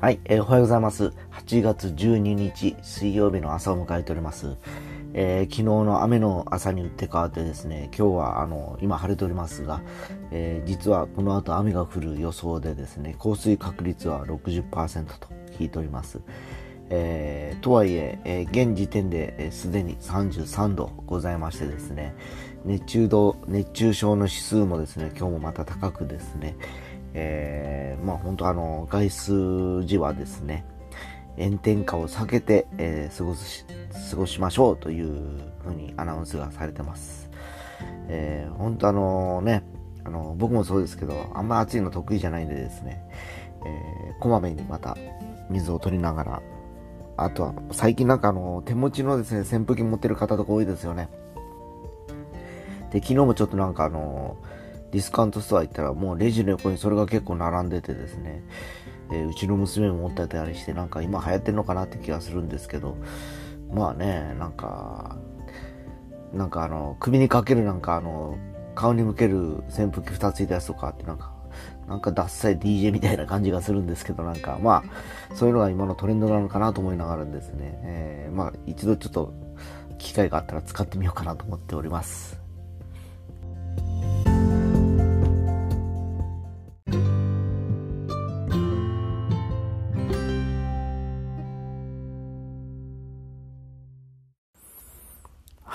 [0.00, 1.12] はい、えー、おはようございます。
[1.32, 4.56] 8月12日水曜日の朝を迎えております。
[5.12, 9.82] えー、昨日の雨の朝に打って変わってですね、今日はあの今晴れておりますが、
[10.30, 15.28] えー、実はこの後雨が降る予想でですね、降水確率は60%と
[15.58, 16.20] 聞いております。
[16.90, 22.14] えー、とはいええー、現時点で、す、で、に33度ございましてですね、
[22.64, 26.56] 熱中度、熱中症の指数もですね、今日もまた高くですね、
[27.14, 30.64] えー、まあ本当あの、外出時はですね、
[31.38, 33.64] 炎天下を避けて、えー、過ごし、
[34.10, 35.06] 過ごしましょうという
[35.62, 37.30] ふうにアナウンスがされてます。
[38.08, 39.62] えー、本当あのね、
[40.04, 43.02] あの、僕もそうですけど、あんま暑いの得意じゃないんでですね、
[43.64, 44.96] えー、こまめにまた
[45.50, 46.42] 水を取りながら、
[47.16, 51.08] あとは最近なんかあの、手持ちのですね、扇風機持ってる方とか多いですよね。
[52.90, 54.36] で、昨日もちょっとなんかあの、
[54.90, 58.42] ディスカウントストア行ったらもうレジの横にそれが結構並んでてですね、
[59.10, 62.96] えー、うちの娘も持ってたりしてなんか今流行ってんのかなって気がするんですけど、
[63.72, 65.16] まあね、なんか、
[66.32, 68.38] なんかあの、首にかけるなんかあの、
[68.74, 71.32] 顔に向ける扇風機2ついたやつとかってなんか、
[71.86, 74.84] なんかダッサい DJ みたいな感じがするんですけど、なんかま
[75.30, 79.32] あ、そういうのが今のトレンドなのかなと思いながらですね、えー、まあ一度ちょっと
[79.98, 82.47] 機会があったら使ってみようかなと思っております。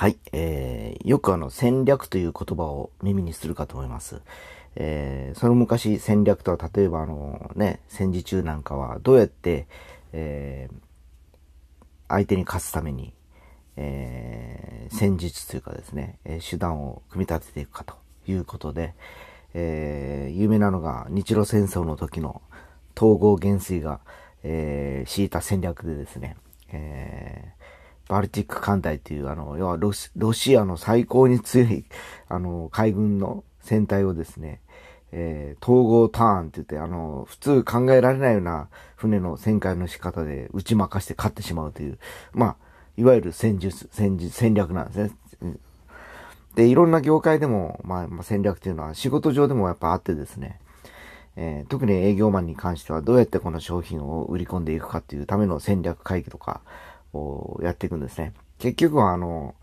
[0.03, 4.19] はい、えー、よくあの戦略という言葉を耳にするかと思います。
[4.75, 9.65] えー、その昔戦略とは例えばあのね、戦時中なんかはどうやって、
[10.11, 10.75] えー、
[12.09, 13.13] 相手に勝つために、
[13.77, 17.95] えー、戦術というかですね、え手段を組み立てていくかと
[18.27, 18.95] いうことで、
[19.53, 22.41] えー、有名なのが日露戦争の時の
[22.97, 24.01] 統合元帥が、
[24.43, 26.35] えー、敷いた戦略でですね、
[26.73, 27.62] えー、
[28.08, 31.86] バルティック艦隊っていう、あの、要はロシアの最高に強い、
[32.30, 34.61] あの、海軍の戦隊をですね、
[35.11, 41.99] えー、統合ターンって言って、あの、普通考えられないような船の旋回の仕方で打ち負かして勝ってしまうという、
[42.33, 42.55] まあ、
[42.97, 45.11] いわゆる戦術、戦術、戦略なんですね。
[46.55, 50.59] で、いろんな業界でも、まあ、まあ、戦略っていうのは仕事上でもやっぱあってですね、
[51.36, 56.61] えー、特に営業マンに関してはどうやってこの商品を売り込んでいくかっていうための戦略会議とか、
[57.61, 58.33] やっていくんですね。
[58.59, 59.55] 結局はあの、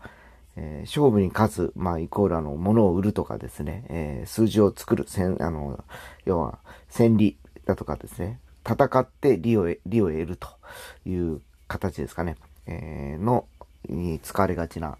[0.55, 5.83] えー、勝負に勝つ、まあ、イコールあの、物を売るとかですね、えー、数字を作る、せん、あの、
[6.25, 10.49] 要は、戦利だとかですね、戦って利を、利を得ると
[11.05, 12.35] いう形ですかね、
[12.67, 13.45] えー、の、
[13.87, 14.97] に使われがちな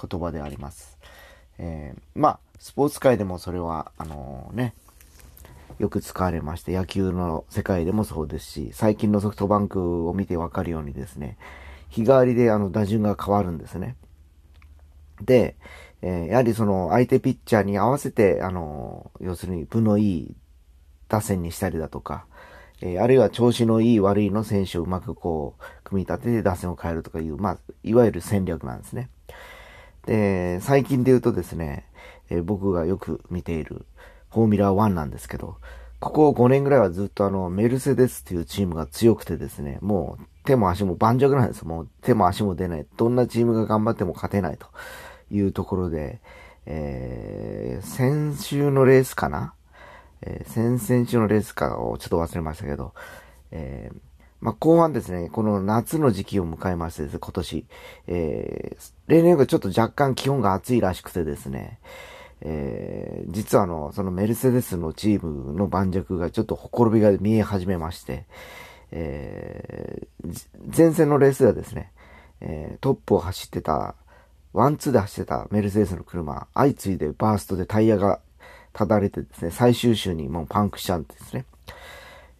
[0.00, 0.98] 言葉であります。
[1.58, 4.74] えー、まあ、スポーツ界でもそれは、あのね、
[5.78, 11.36] よく使われまして、野球の世界でもそうですし、最近のソフトバンクを見てわかるようにですね、
[11.88, 13.96] 日替わりであの打順が変わるんですね。
[15.20, 15.56] で、
[16.02, 20.36] えー、やはりその相手ピッチャーに合わせて、あの、要するに分のいい
[21.08, 22.26] 打線にしたりだとか、
[22.80, 29.10] えー、あるいは調子のいい悪いの選手をうまくこう、組み立てて打線を変えるとかいう、まあ、いわゆる戦略なんですね。
[30.06, 31.86] で、最近で言うとですね、
[32.30, 33.84] えー、僕がよく見ている
[34.30, 35.56] フォーミュラー1なんですけど、
[36.00, 41.64] ここ5年ぐらいはずっとあの、メルセデスっていうチームが強くてですね、もう手も足も盤石なんです。
[41.66, 42.86] もう手も足も出ない。
[42.96, 44.66] どんなチームが頑張っても勝てないと
[45.30, 46.20] いうところで、
[46.66, 49.54] えー、先週のレースかな？
[50.22, 52.92] えー、先々週のレースかをちょっと忘れましたけど、
[53.50, 53.96] えー、
[54.40, 57.66] まあ、後半ですね、この夏の時期を迎えましてですね、今年、
[58.06, 61.78] えー、例年よりちょっと若干気温が暑いらしくてですね、
[62.40, 68.24] えー、実はあの、そのメルセデスのチームの盤石がちょっとほころびが見え始めまして、
[68.90, 71.92] えー、前線のレースではですね、
[72.40, 73.94] えー、トップを走ってた、
[74.52, 78.20] ワンツーで走ってたメルセデスの車、相次いでバーストでタイヤが
[78.72, 81.44] ただれてですね、最終週にもうパンクしちゃうんですね。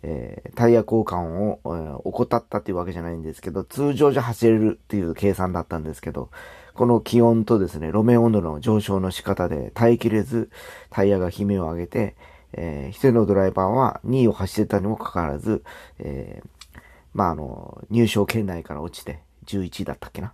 [0.03, 6.31] えー、タイヤ交換を、えー、怠ったっていうわけじゃないんですけど、通常じゃ走れるっていう計算だったんですけど、
[6.75, 10.51] この気温とですね、路面温度の上昇の仕方で耐えきれず、
[10.91, 12.17] タイヤが悲鳴を上げて、
[12.53, 15.65] えー、一人のドライバーは2位を走ってたにもかかわらず、
[15.99, 16.79] えー、
[17.15, 20.33] まあ、あの、入賞圏内から落ちて、11位だったっけな。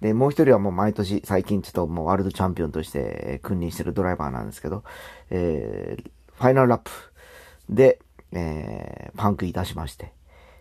[0.00, 4.84] で、もう一人はもう毎年、最近ちょっともうワールドチャンピオンとして君臨してるドライバーなんですけど、
[5.30, 6.90] えー、ファイナルラップ
[7.68, 8.00] で、
[8.32, 8.83] えー、
[9.24, 10.12] パンクいたしまして、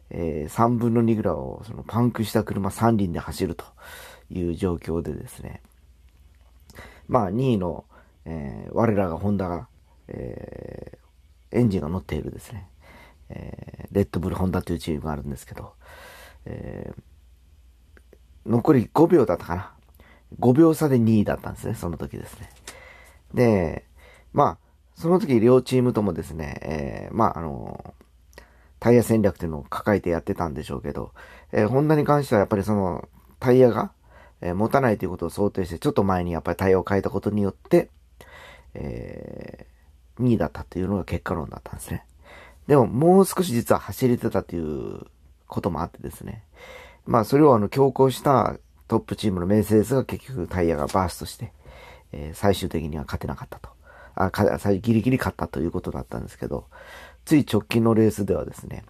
[0.09, 3.65] えー、3分の2ぐらいをそのパンクした車3輪で走ると
[4.29, 5.61] いう状況でですね、
[7.07, 7.85] まあ2位の、
[8.25, 9.67] えー、我らがホンダが
[10.07, 12.67] えー、エンジンが乗っているですね、
[13.29, 15.73] え、レッドブルホンダというチームがあるんですけど、
[16.45, 16.91] え、
[18.45, 19.73] 残り5秒だったかな。
[20.39, 22.49] 5秒差で2位だったんですね、その時ですね。
[23.33, 23.85] で、
[24.33, 24.57] まあ、
[24.95, 27.93] その時両チームともですね、えー、まあ、あの
[28.83, 31.13] タイヤ戦略っていうのを抱えてやってたんでしょうけど、
[31.53, 33.07] えー、ホンダに関してはやっぱりその、
[33.39, 33.93] タイヤが、
[34.41, 37.89] えー、持たないということを想定して、ちょっと前にやっぱりタイヤを変えたことによって、
[38.73, 42.05] えー、2位だったというのが結果論だったんですね。
[42.67, 45.05] でも、もう少し実は走れてたという
[45.47, 46.43] こともあってですね。
[47.05, 48.57] まあ、それをあの、強行した
[48.89, 51.53] トップチームのメルセデスが結局タイヤがバーストして、
[52.11, 53.69] えー、最終的には勝てなかったと。
[54.15, 56.65] あ、か、ギリギリ勝ったということだったんですけど、
[57.25, 58.83] つい直近のレースではですね、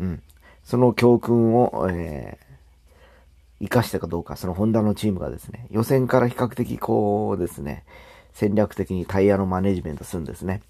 [0.00, 0.22] うん、
[0.64, 7.84] その教訓を、えー、活かしたかどうか、そのホンダのチームがですね、予選から比較的こうですね、
[8.32, 10.62] 戦略的にタイヤのマネジメントするんですね。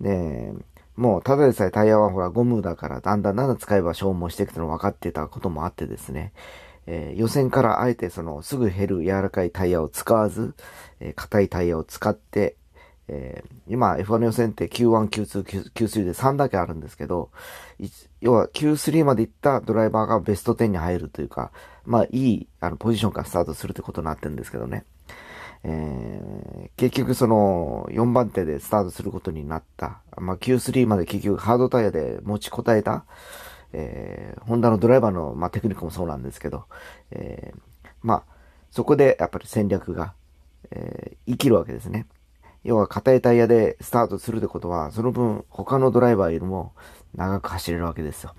[0.00, 0.52] で、
[0.96, 6.32] もう、ただでさえタイヤはほらゴムだから、だんだんだんだん使えば消耗していくの分かってたこともあってですね、
[6.86, 10.54] えー、予選からあえてその、すぐ減る柔らかいタイヤを使わず、
[11.00, 12.56] えー、硬いタイヤを使って、
[13.08, 17.30] えー、今 F1 の予選って Q1、Q2、Q3 で3だけあるんですけど、
[18.20, 21.52] 要は Q3 まで行ったドライバーがベスト10に入るというか、
[21.84, 24.84] まあいいあのポジションからスタートするってことになってるんですけどね。
[25.68, 30.00] えー、結局その4番手でスタートすることになった。
[30.16, 33.04] まあ Q3 まで結局ハードタイヤで持ちこたえた、
[33.72, 36.64] えー、ホンダのドライバーの、まあ、テクニックもそうなんですけど、
[37.10, 38.22] えー、まあ
[38.70, 40.14] そこでやっぱり戦略が、
[40.70, 42.06] えー、生きるわけですね。
[42.66, 46.72] 要は硬いタイヤでスタートするってことは、その分他のドライバーよりも
[47.14, 48.34] 長く走れるわけですよ。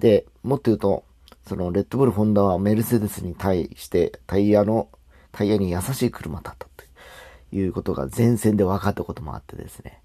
[0.00, 1.04] で、もっと言うと、
[1.46, 4.88] そのレッドブルホンダはメルセデスに対してタイヤの、
[5.30, 6.84] タイヤに優しい車だったと
[7.54, 10.00] いうことが前線で分かったこともあってですね、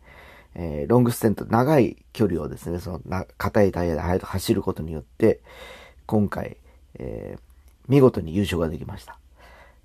[0.53, 5.39] えー、ロングステント、長い距離をですね、そのな硬いタイヤで走ることによって、
[6.05, 6.57] 今回、
[6.99, 7.41] えー、
[7.87, 9.20] 見事に優勝ができました。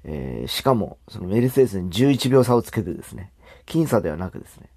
[0.09, 3.33] えー、しかも、そのメルセデスに11秒差をつけてですね、
[3.67, 4.71] 僅差ではなくですね、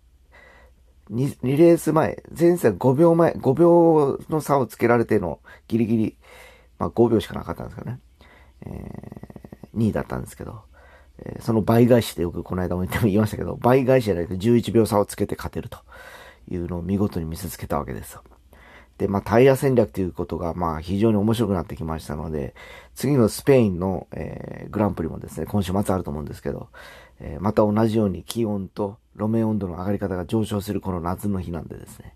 [1.12, 6.18] 2, 2レース前、前線5秒前、5秒の差をつけられてのギリギリ、
[6.80, 8.00] まあ5秒しかなかったんですけどね、
[8.66, 10.62] えー、2位だったんですけど、
[11.20, 15.78] えー、その倍返しでよくこの間も言っても言いましたけど、倍返しじゃないと11秒差をつけて勝てると
[16.50, 18.24] いうのを見事に見せつけたわけですよ。
[19.00, 22.54] で、まあ、タイヤ戦略ということが、まあ、非常に面白くなってきましたので、
[22.96, 26.68] 次のスペインの、えー、グランプリもですね、今週末あると思うんですけど、
[27.22, 32.14] えー、また同じように気温と路面温度の上がり方が上昇するこの夏の日なんでですね、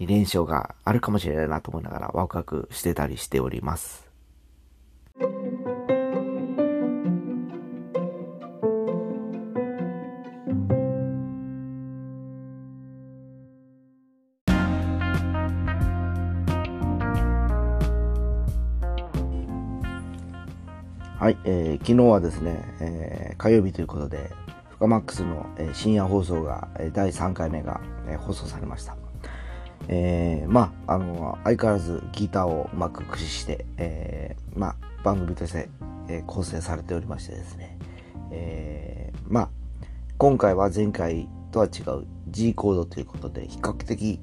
[0.00, 4.06] 2連勝があるかもしれないなと思いながらワクワクしてたりしております。
[21.18, 24.30] はい、えー、昨日はですね、えー、火曜日ということで、
[24.70, 28.96] フカマックスの、えー、深夜放送が、えー、第3回目が、えー、放送されました。
[29.88, 35.68] えー、まあ、あの、相変わらずギターをうまく駆使して、えー、まあ、番組として、
[36.08, 37.76] えー、構成されておりましてですね、
[38.30, 39.48] えー、まあ、
[40.18, 44.20] 今回は前回とは違う G コードということで、比較的、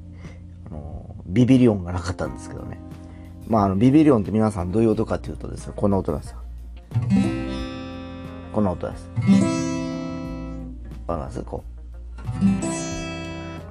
[0.68, 2.80] あの、ビビリオンがなかったんですけどね。
[3.50, 6.45] まあ、あの、ビビリオンって皆さんどういう音かっていうとですね、こんな音なんですよ。
[8.52, 9.10] この音です。
[11.08, 11.64] わかりますこ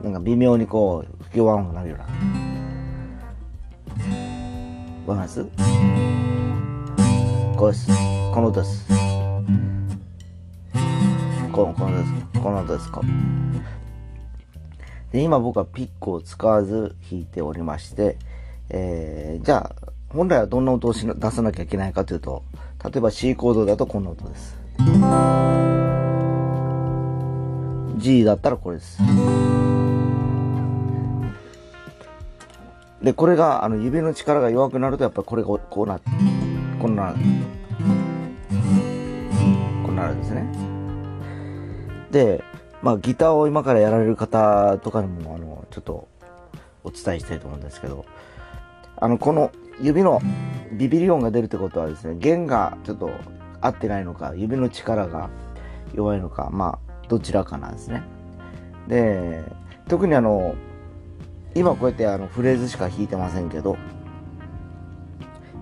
[0.01, 0.05] う。
[0.05, 2.05] なんか微妙にこう、不協和音がなるような。
[5.07, 5.45] わかります
[7.57, 7.87] こうです。
[8.35, 8.87] この音です。
[11.53, 12.41] この、この音です。
[12.43, 12.91] この音です。
[12.91, 13.01] こ。
[15.13, 18.19] で、今僕はピックを使わず弾いておりまして、
[18.71, 22.43] えー、じゃあ、本来はどんな音を出さなきゃいけないかというと、
[22.85, 24.57] 例えば C コードだとこの音です。
[27.97, 28.99] G だったらこれです。
[33.03, 36.11] で、これが、あの、指の力が弱くなると、やっぱりこれがこうなって、
[36.81, 37.15] こんな、
[39.85, 40.47] こうなるんですね。
[42.11, 42.45] で、
[42.83, 46.09] まあ、ギターを今からやられる方とかにも、あの、ちょっと、
[46.83, 48.05] お伝えしたいと思うんですけど、
[48.97, 49.51] あの、この
[49.81, 50.21] 指の
[50.73, 53.11] ビビリ音が出るってことはですね、弦がちょっと
[53.61, 55.31] 合ってないのか、指の力が
[55.95, 58.03] 弱いのか、まあ、どちらかなんですね。
[58.89, 59.43] で、
[59.89, 60.55] 特にあの、
[61.55, 63.77] 今こうやってあのフレーズしか弾いてませんけど、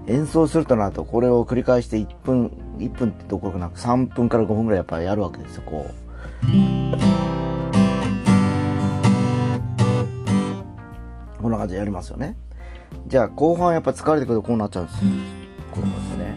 [0.07, 2.47] 演奏するとなると、これを繰り返して1分、
[2.79, 5.95] 1分ってどころかなく3分から5分ぐらいやっぱりやるわけですよ、こう
[11.41, 11.59] こんな。
[11.59, 12.37] 感じでやりますよね。
[13.07, 15.11] じゃあ後半やっぱ疲れてくるとこうなっちゃうんですよ。
[15.73, 16.35] こうですね。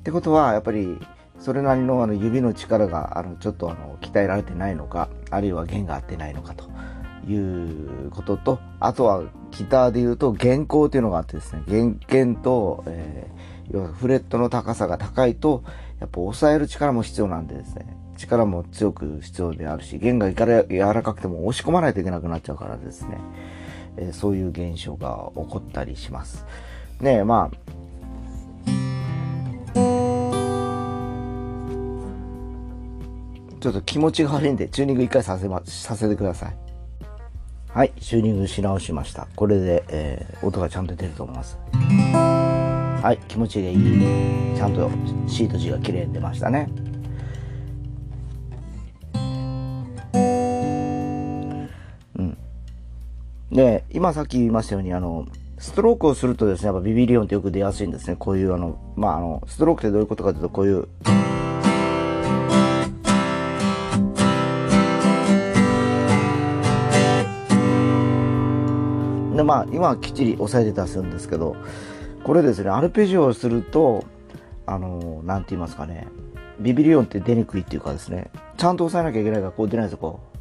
[0.00, 0.98] ってことは、やっぱり、
[1.38, 6.64] それなりのあの指の力があのちょっとあの鍛えられてないのか、あるいは弦が合ってないのかと
[7.30, 9.22] いうことと、あとは
[9.52, 15.62] ギターで言うと弦高っていうのがあってですね、弦弦と、えー、要はフレットの高さが高いと、
[16.00, 23.18] やっぱ抑える力も必要なんでですね、力も強く必要であるし、弦が柔らかくても押し込まないといけなくなっちゃうからですね、
[23.98, 26.44] えー、そういう現象が起こったりします。
[27.00, 27.56] ねまあ、
[33.60, 36.56] ちょっと気持ちが悪いんで、チューニング一回させま、させてください。
[37.68, 39.28] はい、チューニングし直しました。
[39.36, 41.58] これで、えー、音がちゃんと出ると思います。
[43.02, 44.56] はい、気持ちがいい。
[44.56, 44.90] ちゃんと
[45.28, 46.68] C と G が綺麗に出ましたね。
[53.58, 55.26] で、今さっき言いましたように、あの、
[55.58, 58.14] ストロークをするとですね、やっぱビビリオンってよく出やすいんですね。
[58.16, 60.86] こういうあの、まあ、あの、ストロークってどういうことかというと、こういう、
[69.34, 71.54] でまあ今はきっちり押さえて出すんですけど
[72.24, 74.04] これですねアルペジオをすると
[74.66, 76.08] あの何て言いますかね
[76.58, 80.37] ビビリオンって出にくいっていうかですねちゃんと押さえなきゃいけないからこう出ないですよこう。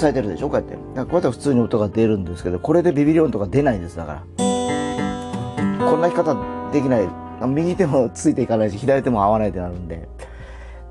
[0.00, 0.72] さえてるでしょこうやって。
[0.72, 4.22] だからこうやったら普通に音が出るんですけど、これでビビリオンとか出ないんです、だから。
[4.38, 7.08] こんな弾き方できない
[7.46, 10.08] 右手もついていかないし、左手も合わないってなるんで。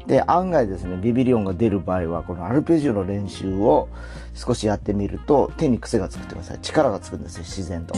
[0.07, 3.89] で、案外ですね、ビビリオンが出る場合は、このアルペジオの練習を
[4.33, 6.59] 少しやってみると、手に癖がつくってください。
[6.61, 7.93] 力がつくんですよ、自然と。
[7.93, 7.97] っ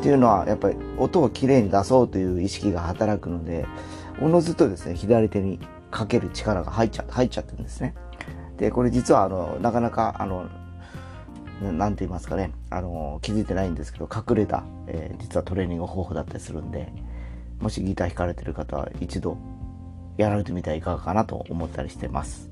[0.00, 3.66] ていうのは、やっぱり音をきれいに出そうという意識が働くので、
[4.22, 5.60] おのずとですね、左手に
[5.98, 7.94] かける力が入っちゃ、入っちゃってるんですね。
[8.56, 10.48] で、これ実は、あの、なかなか、あの、
[11.60, 16.92] 何て言いますかね、あの、気づいてないんですけど、隠れた、えー、実はトレーニング方法だったりするんで、
[17.60, 19.36] もしギター弾かれてる方は一度
[20.16, 22.48] やられてみてはいかがかなと思ったりしてます。